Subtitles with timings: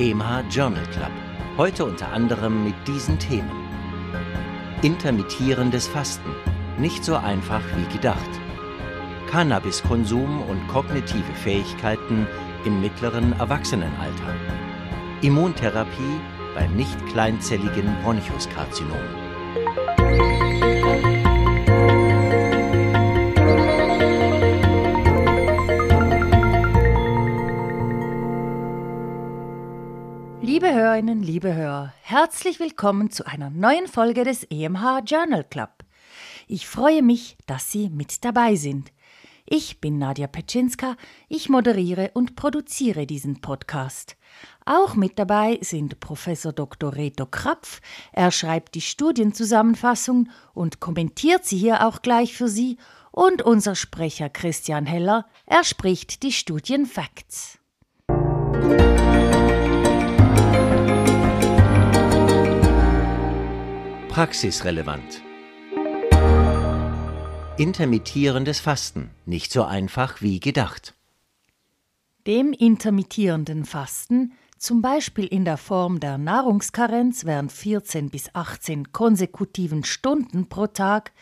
[0.00, 1.10] EMH Journal Club.
[1.58, 3.50] Heute unter anderem mit diesen Themen.
[4.80, 6.30] Intermittierendes Fasten.
[6.78, 8.30] Nicht so einfach wie gedacht.
[9.30, 12.26] Cannabiskonsum und kognitive Fähigkeiten
[12.64, 14.34] im mittleren Erwachsenenalter.
[15.20, 16.18] Immuntherapie
[16.54, 19.29] beim nicht kleinzelligen Bronchuskarzinom.
[30.70, 35.70] Liebe Hörerinnen, liebe Hörer, herzlich willkommen zu einer neuen Folge des EMH Journal Club.
[36.46, 38.92] Ich freue mich, dass Sie mit dabei sind.
[39.46, 40.94] Ich bin Nadja Petschinska,
[41.28, 44.16] ich moderiere und produziere diesen Podcast.
[44.64, 46.94] Auch mit dabei sind Professor Dr.
[46.94, 47.80] Reto Krapf.
[48.12, 52.78] Er schreibt die Studienzusammenfassung und kommentiert sie hier auch gleich für Sie.
[53.10, 57.58] Und unser Sprecher Christian Heller, er spricht die Studienfacts.
[64.20, 65.22] Praxisrelevant.
[67.56, 70.94] Intermittierendes Fasten, nicht so einfach wie gedacht.
[72.26, 79.84] Dem intermittierenden Fasten, zum Beispiel in der Form der Nahrungskarenz während 14 bis 18 konsekutiven
[79.84, 81.12] Stunden pro Tag,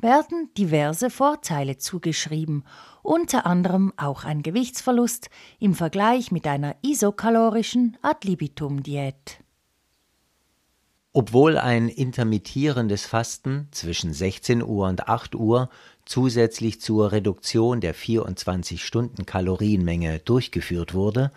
[0.00, 2.64] werden diverse Vorteile zugeschrieben,
[3.02, 5.28] unter anderem auch ein Gewichtsverlust
[5.60, 9.44] im Vergleich mit einer isokalorischen Ad-libitum-Diät.
[11.20, 15.68] Obwohl ein intermittierendes Fasten zwischen 16 Uhr und 8 Uhr
[16.04, 21.32] zusätzlich zur Reduktion der 24 Stunden Kalorienmenge durchgeführt wurde,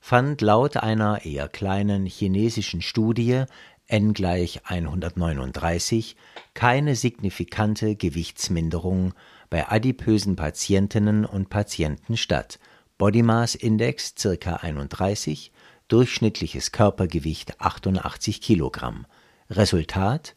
[0.00, 3.44] fand laut einer eher kleinen chinesischen Studie
[3.86, 6.16] n gleich 139
[6.54, 9.12] keine signifikante Gewichtsminderung
[9.50, 12.58] bei adipösen Patientinnen und Patienten statt.
[12.96, 14.54] Body Mass Index ca.
[14.54, 15.52] 31,
[15.88, 19.04] durchschnittliches Körpergewicht 88 Kilogramm.
[19.50, 20.34] Resultat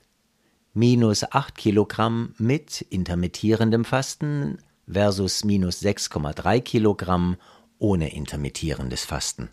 [0.73, 7.35] minus 8 Kilogramm mit intermittierendem Fasten versus minus 6,3 Kilogramm
[7.77, 9.49] ohne intermittierendes Fasten.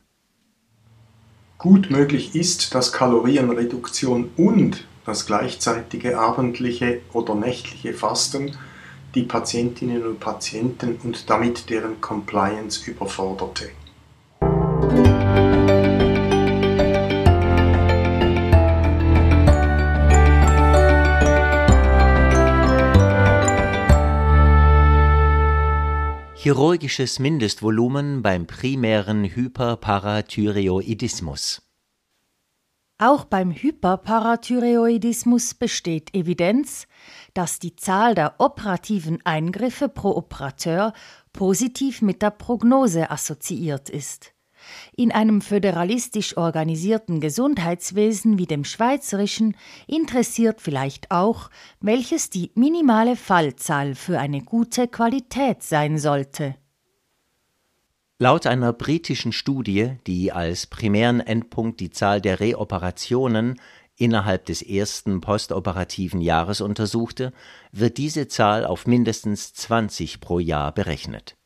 [1.59, 8.57] Gut möglich ist, dass Kalorienreduktion und das gleichzeitige abendliche oder nächtliche Fasten
[9.17, 13.71] die Patientinnen und Patienten und damit deren Compliance überforderte.
[26.49, 31.61] Chirurgisches Mindestvolumen beim primären Hyperparathyreoidismus.
[32.97, 36.87] Auch beim Hyperparathyreoidismus besteht Evidenz,
[37.35, 40.95] dass die Zahl der operativen Eingriffe pro Operateur
[41.35, 44.33] positiv mit der Prognose assoziiert ist.
[44.97, 49.57] In einem föderalistisch organisierten Gesundheitswesen wie dem schweizerischen
[49.87, 56.57] interessiert vielleicht auch, welches die minimale Fallzahl für eine gute Qualität sein sollte.
[58.21, 63.61] Laut einer britischen Studie, die als primären Endpunkt die Zahl der Reoperationen
[63.97, 67.33] innerhalb des ersten postoperativen Jahres untersuchte,
[67.71, 71.38] wird diese Zahl auf mindestens 20 pro Jahr berechnet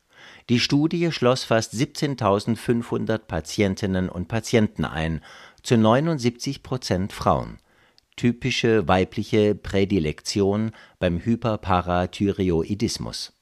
[0.48, 5.20] die Studie schloss fast 17.500 Patientinnen und Patienten ein,
[5.62, 7.58] zu 79 Prozent Frauen.
[8.16, 13.34] Typische weibliche Prädilektion beim Hyperparathyreoidismus.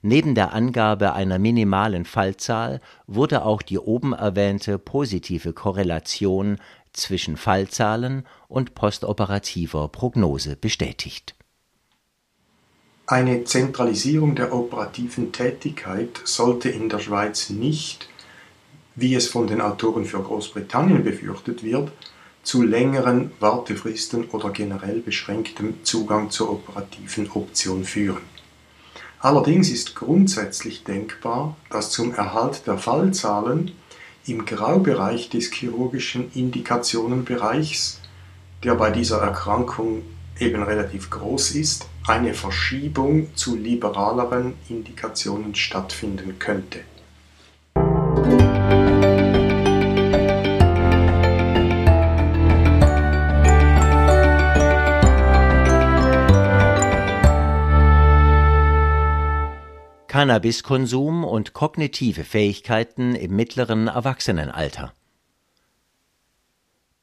[0.00, 6.58] Neben der Angabe einer minimalen Fallzahl wurde auch die oben erwähnte positive Korrelation
[6.92, 11.36] zwischen Fallzahlen und postoperativer Prognose bestätigt
[13.12, 18.08] eine Zentralisierung der operativen Tätigkeit sollte in der Schweiz nicht,
[18.94, 21.92] wie es von den Autoren für Großbritannien befürchtet wird,
[22.42, 28.22] zu längeren Wartefristen oder generell beschränktem Zugang zur operativen Option führen.
[29.20, 33.72] Allerdings ist grundsätzlich denkbar, dass zum Erhalt der Fallzahlen
[34.26, 38.00] im Graubereich des chirurgischen Indikationenbereichs,
[38.64, 40.02] der bei dieser Erkrankung
[40.42, 46.80] eben relativ groß ist, eine Verschiebung zu liberaleren Indikationen stattfinden könnte.
[60.08, 64.92] Cannabiskonsum und kognitive Fähigkeiten im mittleren Erwachsenenalter.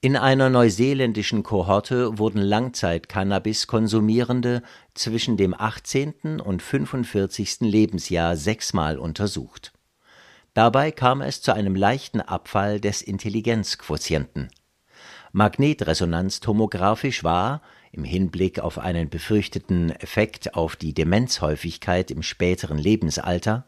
[0.02, 4.64] In einer neuseeländischen Kohorte wurden Langzeit-Cannabis-Konsumierende
[4.94, 6.40] zwischen dem 18.
[6.40, 7.58] und 45.
[7.60, 9.74] Lebensjahr sechsmal untersucht.
[10.54, 14.48] Dabei kam es zu einem leichten Abfall des Intelligenzquotienten.
[15.34, 17.62] Magnetresonanztomographisch war,
[17.92, 23.68] im Hinblick auf einen befürchteten Effekt auf die Demenzhäufigkeit im späteren Lebensalter,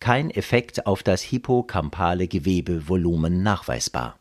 [0.00, 4.18] kein Effekt auf das hippocampale Gewebevolumen nachweisbar.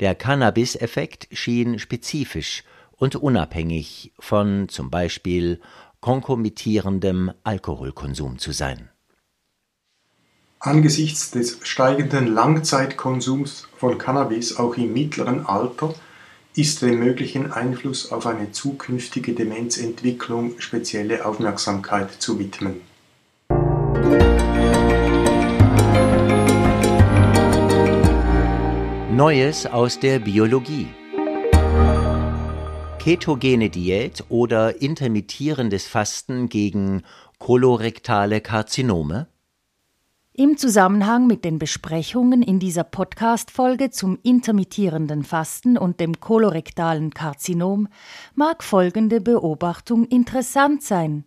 [0.00, 5.60] Der Cannabis-Effekt schien spezifisch und unabhängig von zum Beispiel
[6.00, 8.90] konkomittierendem Alkoholkonsum zu sein.
[10.58, 15.94] Angesichts des steigenden Langzeitkonsums von Cannabis auch im mittleren Alter
[16.54, 22.80] ist dem möglichen Einfluss auf eine zukünftige Demenzentwicklung spezielle Aufmerksamkeit zu widmen.
[29.16, 30.88] Neues aus der Biologie.
[32.98, 37.02] Ketogene Diät oder intermittierendes Fasten gegen
[37.38, 39.26] kolorektale Karzinome?
[40.34, 47.88] Im Zusammenhang mit den Besprechungen in dieser Podcast-Folge zum intermittierenden Fasten und dem kolorektalen Karzinom
[48.34, 51.24] mag folgende Beobachtung interessant sein.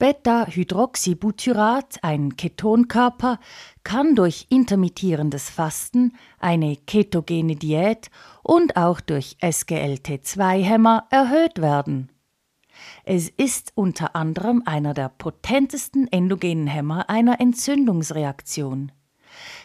[0.00, 3.38] Beta-Hydroxybutyrat, ein Ketonkörper,
[3.84, 8.10] kann durch intermittierendes Fasten, eine ketogene Diät
[8.42, 12.10] und auch durch SGLT2-Hämmer erhöht werden.
[13.04, 18.92] Es ist unter anderem einer der potentesten endogenen Hämmer einer Entzündungsreaktion.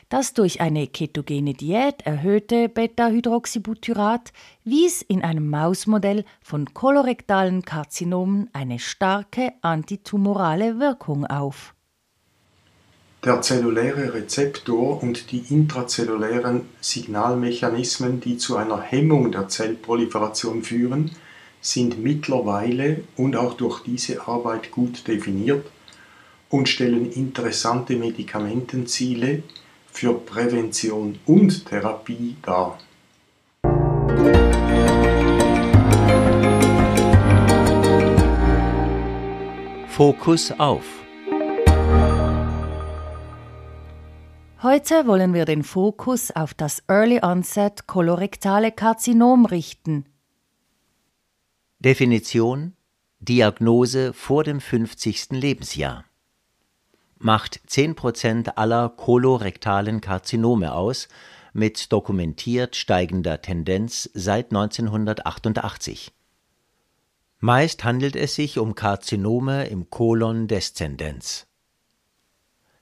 [0.09, 8.77] Das durch eine ketogene Diät erhöhte Beta-Hydroxybutyrat wies in einem Mausmodell von kolorektalen Karzinomen eine
[8.77, 11.73] starke antitumorale Wirkung auf.
[13.23, 21.09] Der zelluläre Rezeptor und die intrazellulären Signalmechanismen, die zu einer Hemmung der Zellproliferation führen,
[21.59, 25.65] sind mittlerweile und auch durch diese Arbeit gut definiert
[26.49, 29.41] und stellen interessante Medikamentenziele
[29.95, 32.77] für Prävention und Therapie dar.
[39.87, 40.83] Fokus auf.
[44.61, 50.05] Heute wollen wir den Fokus auf das Early Onset kolorektale Karzinom richten.
[51.79, 52.75] Definition
[53.19, 55.31] Diagnose vor dem 50.
[55.31, 56.03] Lebensjahr
[57.17, 61.07] macht 10% aller kolorektalen Karzinome aus,
[61.53, 66.11] mit dokumentiert steigender Tendenz seit 1988.
[67.39, 71.47] Meist handelt es sich um Karzinome im Kolon descendens.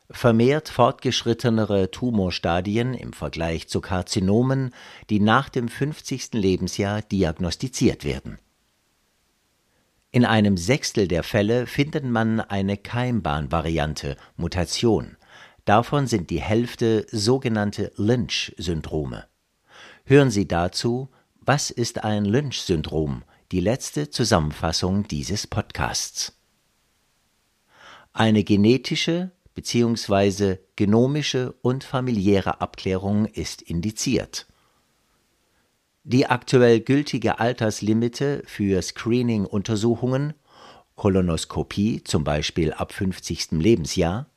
[0.10, 4.74] Vermehrt fortgeschrittenere Tumorstadien im Vergleich zu Karzinomen,
[5.10, 6.34] die nach dem 50.
[6.34, 8.40] Lebensjahr diagnostiziert werden
[10.14, 15.18] in einem Sechstel der Fälle findet man eine Keimbahnvariante (Mutation),
[15.66, 19.26] davon sind die Hälfte sogenannte Lynch-Syndrome.
[20.06, 21.10] Hören Sie dazu
[21.42, 23.24] Was ist ein Lynch-Syndrom?
[23.52, 26.38] die letzte Zusammenfassung dieses Podcasts.
[28.14, 30.58] Eine genetische bzw.
[30.76, 34.46] genomische und familiäre Abklärung ist indiziert
[36.04, 40.34] die aktuell gültige Alterslimite für Screening-Untersuchungen
[40.96, 43.52] (Kolonoskopie zum Beispiel ab 50.
[43.52, 44.28] Lebensjahr)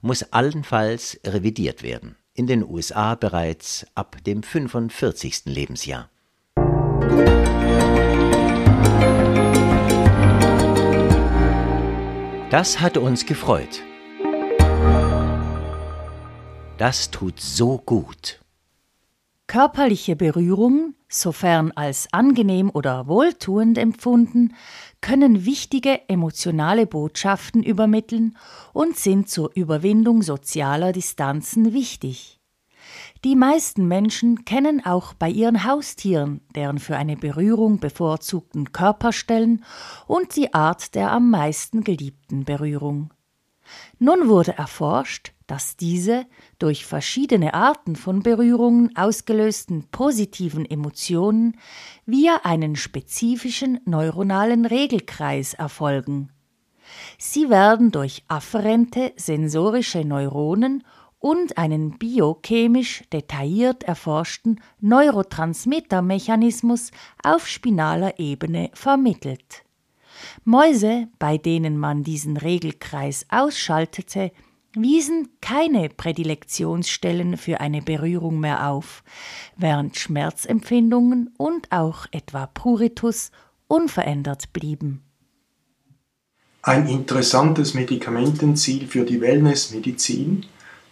[0.00, 5.44] muss allenfalls revidiert werden, in den USA bereits ab dem 45.
[5.44, 6.10] Lebensjahr.
[12.50, 13.82] Das hat uns gefreut.
[16.78, 18.41] Das tut so gut.
[19.52, 24.54] Körperliche Berührung sofern als angenehm oder wohltuend empfunden,
[25.02, 28.38] können wichtige emotionale Botschaften übermitteln
[28.72, 32.40] und sind zur Überwindung sozialer Distanzen wichtig.
[33.24, 39.66] Die meisten Menschen kennen auch bei ihren Haustieren deren für eine Berührung bevorzugten Körperstellen
[40.06, 43.12] und die Art der am meisten geliebten Berührung.
[43.98, 46.24] Nun wurde erforscht, dass diese
[46.58, 51.58] durch verschiedene Arten von Berührungen ausgelösten positiven Emotionen
[52.06, 56.30] via einen spezifischen neuronalen Regelkreis erfolgen.
[57.18, 60.84] Sie werden durch afferente sensorische Neuronen
[61.18, 66.92] und einen biochemisch detailliert erforschten Neurotransmittermechanismus
[67.22, 69.64] auf spinaler Ebene vermittelt.
[70.44, 74.32] Mäuse, bei denen man diesen Regelkreis ausschaltete,
[74.74, 79.02] wiesen keine Prädilektionsstellen für eine Berührung mehr auf,
[79.56, 83.30] während Schmerzempfindungen und auch etwa Pruritus
[83.68, 85.02] unverändert blieben.
[86.62, 90.46] Ein interessantes Medikamentenziel für die Wellnessmedizin,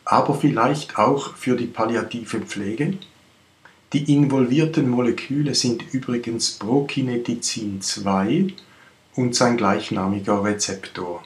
[0.05, 2.99] aber vielleicht auch für die palliative Pflege.
[3.93, 8.49] Die involvierten Moleküle sind übrigens Prokinetizin 2
[9.15, 11.23] und sein gleichnamiger Rezeptor.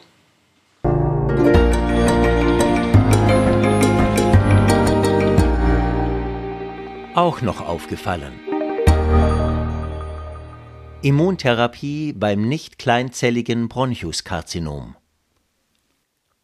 [7.15, 8.33] Auch noch aufgefallen.
[11.01, 14.97] Immuntherapie beim nicht kleinzelligen Bronchuskarzinom.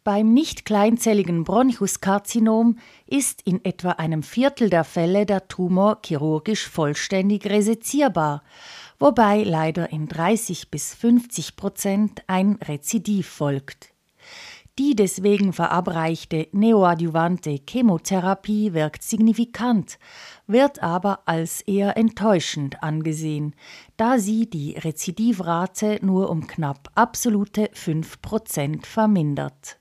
[0.05, 7.47] Beim nicht kleinzelligen Bronchuskarzinom ist in etwa einem Viertel der Fälle der Tumor chirurgisch vollständig
[7.47, 8.41] resezierbar,
[8.97, 13.90] wobei leider in 30 bis 50 Prozent ein Rezidiv folgt.
[14.81, 19.99] Die deswegen verabreichte neoadjuvante Chemotherapie wirkt signifikant,
[20.47, 23.53] wird aber als eher enttäuschend angesehen,
[23.95, 29.77] da sie die Rezidivrate nur um knapp absolute 5 Prozent vermindert.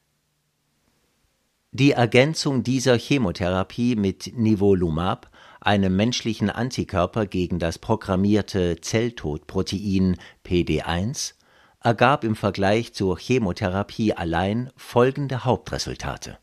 [1.72, 5.30] Die Ergänzung dieser Chemotherapie mit Nivolumab,
[5.62, 11.39] einem menschlichen Antikörper gegen das programmierte Zelltodprotein PD1,
[11.82, 16.38] ergab im Vergleich zur Chemotherapie allein folgende Hauptresultate: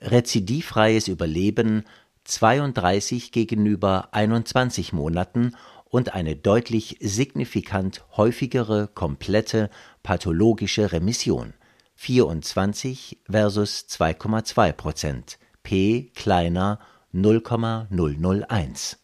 [0.00, 1.84] rezidivfreies Überleben
[2.24, 5.54] 32 gegenüber 21 Monaten
[5.84, 9.70] und eine deutlich signifikant häufigere komplette
[10.02, 11.54] pathologische Remission
[11.96, 16.80] 24 versus 2,2 Prozent, p kleiner
[17.12, 19.03] 0,001.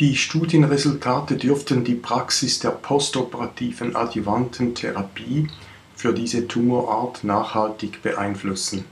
[0.00, 5.46] Die Studienresultate dürften die Praxis der postoperativen adjuvanten Therapie
[5.94, 8.86] für diese Tumorart nachhaltig beeinflussen.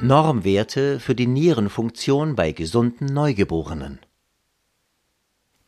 [0.00, 4.00] Normwerte für die Nierenfunktion bei gesunden Neugeborenen.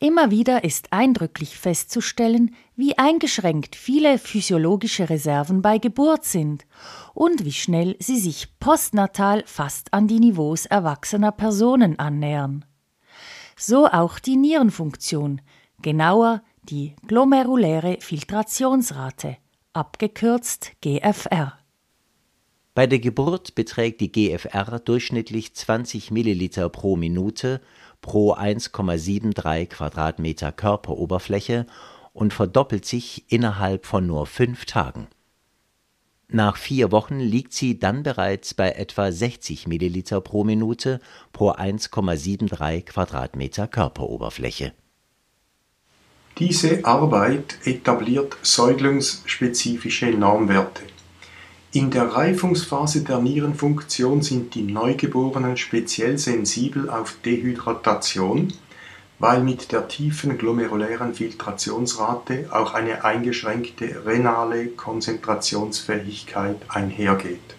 [0.05, 6.67] Immer wieder ist eindrücklich festzustellen, wie eingeschränkt viele physiologische Reserven bei Geburt sind
[7.15, 12.67] und wie schnell sie sich postnatal fast an die Niveaus erwachsener Personen annähern.
[13.57, 15.41] So auch die Nierenfunktion,
[15.81, 19.39] genauer die glomeruläre Filtrationsrate,
[19.73, 21.59] abgekürzt GFR.
[22.75, 27.63] Bei der Geburt beträgt die GFR durchschnittlich 20 Milliliter pro Minute
[28.05, 31.65] pro 1,73 Quadratmeter Körperoberfläche
[32.13, 35.07] und verdoppelt sich innerhalb von nur fünf Tagen.
[36.29, 41.01] Nach vier Wochen liegt sie dann bereits bei etwa 60 Milliliter pro Minute
[41.33, 44.75] pro 1,73 Quadratmeter Körperoberfläche.
[46.37, 50.83] Diese Arbeit etabliert säuglingsspezifische Normwerte.
[51.75, 58.53] In der Reifungsphase der Nierenfunktion sind die Neugeborenen speziell sensibel auf Dehydratation,
[59.19, 67.54] weil mit der tiefen glomerulären Filtrationsrate auch eine eingeschränkte renale Konzentrationsfähigkeit einhergeht.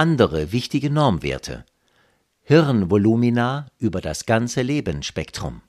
[0.00, 1.66] Andere wichtige Normwerte.
[2.40, 5.60] Hirnvolumina über das ganze Lebensspektrum.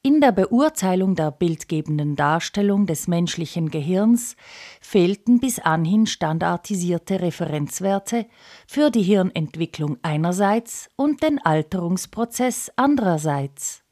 [0.00, 4.36] In der Beurteilung der bildgebenden Darstellung des menschlichen Gehirns
[4.80, 8.26] fehlten bis anhin standardisierte Referenzwerte
[8.64, 13.82] für die Hirnentwicklung einerseits und den Alterungsprozess andererseits.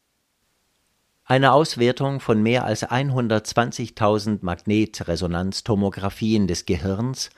[1.25, 7.31] Eine Auswertung von mehr als 120.000 Magnetresonanztomographien des Gehirns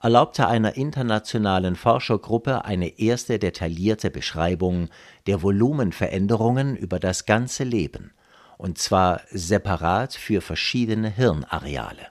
[0.00, 4.88] erlaubte einer internationalen Forschergruppe eine erste detaillierte Beschreibung
[5.26, 8.12] der Volumenveränderungen über das ganze Leben,
[8.56, 12.06] und zwar separat für verschiedene Hirnareale.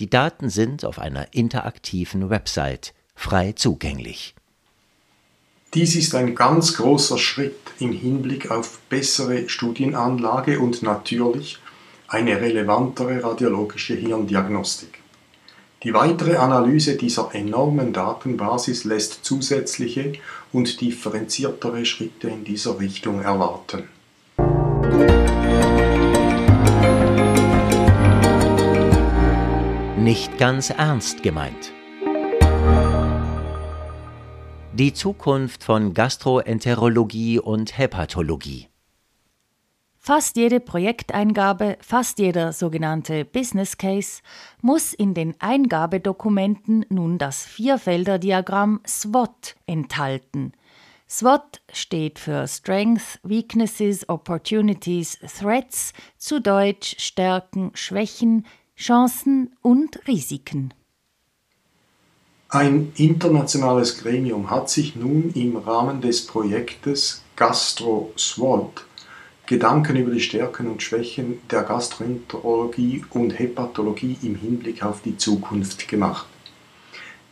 [0.00, 4.34] Die Daten sind auf einer interaktiven Website frei zugänglich.
[5.74, 11.58] Dies ist ein ganz großer Schritt im Hinblick auf bessere Studienanlage und natürlich
[12.08, 14.99] eine relevantere radiologische Hirndiagnostik.
[15.82, 20.12] Die weitere Analyse dieser enormen Datenbasis lässt zusätzliche
[20.52, 23.88] und differenziertere Schritte in dieser Richtung erwarten.
[29.96, 31.72] Nicht ganz ernst gemeint.
[34.74, 38.69] Die Zukunft von Gastroenterologie und Hepatologie.
[40.02, 44.22] Fast jede Projekteingabe, fast jeder sogenannte Business Case
[44.62, 50.52] muss in den Eingabedokumenten nun das Vierfelder-Diagramm SWOT enthalten.
[51.06, 58.46] SWOT steht für Strengths, Weaknesses, Opportunities, Threats, zu Deutsch Stärken, Schwächen,
[58.78, 60.72] Chancen und Risiken.
[62.48, 68.86] Ein internationales Gremium hat sich nun im Rahmen des Projektes Gastro SWOT
[69.50, 75.88] Gedanken über die Stärken und Schwächen der Gastroenterologie und Hepatologie im Hinblick auf die Zukunft
[75.88, 76.28] gemacht.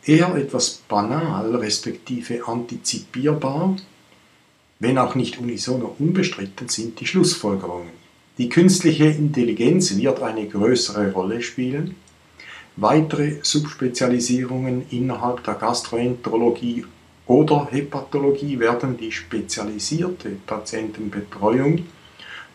[0.03, 3.77] Eher etwas banal, respektive antizipierbar,
[4.79, 7.93] wenn auch nicht unisono unbestritten sind die Schlussfolgerungen.
[8.37, 11.95] Die künstliche Intelligenz wird eine größere Rolle spielen.
[12.75, 16.83] Weitere Subspezialisierungen innerhalb der Gastroenterologie
[17.27, 21.85] oder Hepatologie werden die spezialisierte Patientenbetreuung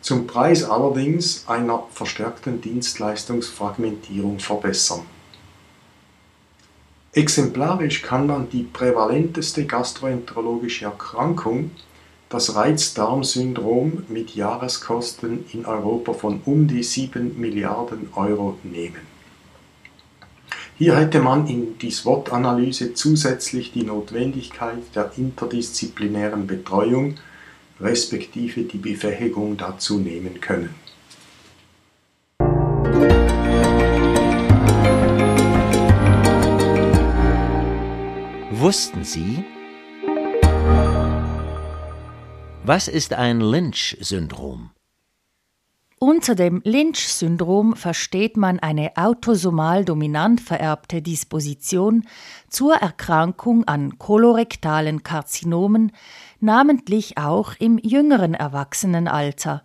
[0.04, 5.00] zum Preis allerdings einer verstärkten Dienstleistungsfragmentierung verbessern.
[7.14, 11.70] Exemplarisch kann man die prävalenteste gastroenterologische Erkrankung,
[12.28, 19.14] das Reizdarmsyndrom mit Jahreskosten in Europa von um die 7 Milliarden Euro nehmen.
[20.76, 27.14] Hier hätte man in die SWOT-Analyse zusätzlich die Notwendigkeit der interdisziplinären Betreuung
[27.84, 30.74] respektive die Befähigung dazu nehmen können.
[38.50, 39.44] Wussten Sie?
[42.64, 44.70] Was ist ein Lynch-Syndrom?
[46.06, 52.04] Unter dem Lynch-Syndrom versteht man eine autosomal dominant vererbte Disposition
[52.48, 55.92] zur Erkrankung an kolorektalen Karzinomen,
[56.44, 59.64] namentlich auch im jüngeren Erwachsenenalter,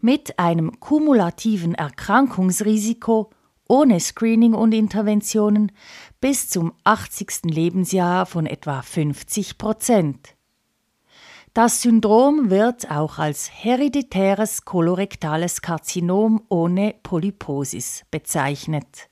[0.00, 3.30] mit einem kumulativen Erkrankungsrisiko
[3.68, 5.72] ohne Screening und Interventionen
[6.20, 7.44] bis zum 80.
[7.44, 10.36] Lebensjahr von etwa 50 Prozent.
[11.54, 19.08] Das Syndrom wird auch als hereditäres kolorektales Karzinom ohne Polyposis bezeichnet.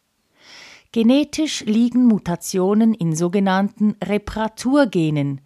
[0.94, 5.40] Genetisch liegen Mutationen in sogenannten Reparaturgenen,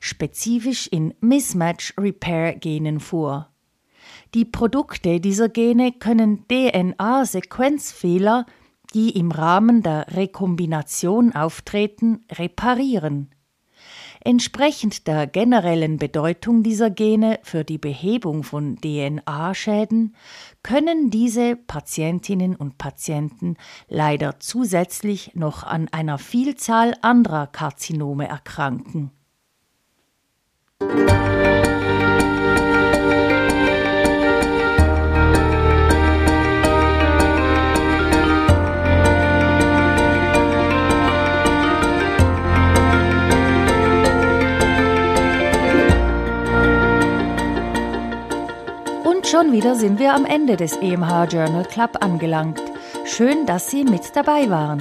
[0.00, 3.52] spezifisch in Mismatch-Repair-Genen vor.
[4.32, 8.46] Die Produkte dieser Gene können DNA-Sequenzfehler,
[8.94, 13.33] die im Rahmen der Rekombination auftreten, reparieren.
[14.26, 20.16] Entsprechend der generellen Bedeutung dieser Gene für die Behebung von DNA-Schäden
[20.62, 29.10] können diese Patientinnen und Patienten leider zusätzlich noch an einer Vielzahl anderer Karzinome erkranken.
[49.34, 52.62] Schon wieder sind wir am Ende des EMH Journal Club angelangt.
[53.04, 54.80] Schön, dass Sie mit dabei waren.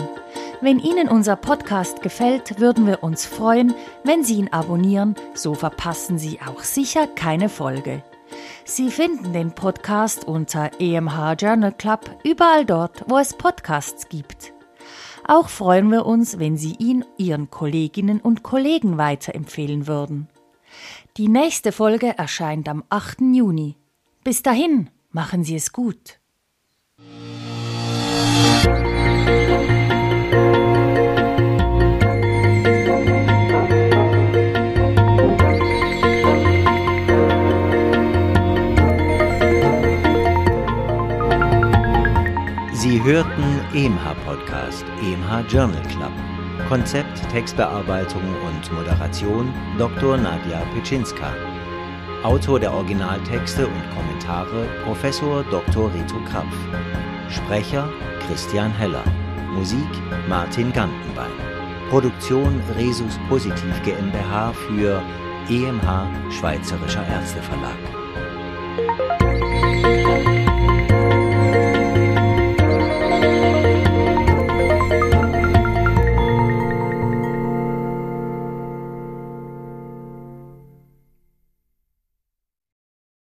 [0.61, 6.19] Wenn Ihnen unser Podcast gefällt, würden wir uns freuen, wenn Sie ihn abonnieren, so verpassen
[6.19, 8.03] Sie auch sicher keine Folge.
[8.63, 14.53] Sie finden den Podcast unter EMH Journal Club überall dort, wo es Podcasts gibt.
[15.27, 20.27] Auch freuen wir uns, wenn Sie ihn Ihren Kolleginnen und Kollegen weiterempfehlen würden.
[21.17, 23.21] Die nächste Folge erscheint am 8.
[23.33, 23.77] Juni.
[24.23, 26.19] Bis dahin, machen Sie es gut.
[42.71, 46.11] Sie hörten EMH Podcast, EMH Journal Club.
[46.69, 50.15] Konzept, Textbearbeitung und Moderation Dr.
[50.15, 51.33] Nadja Pitschinska.
[52.23, 55.93] Autor der Originaltexte und Kommentare Professor Dr.
[55.93, 56.55] Rito Krapf.
[57.29, 57.89] Sprecher
[58.25, 59.03] Christian Heller.
[59.53, 59.89] Musik
[60.29, 61.31] Martin Gantenbein.
[61.89, 65.01] Produktion Resus Positiv GmbH für
[65.49, 68.02] EMH Schweizerischer Ärzteverlag.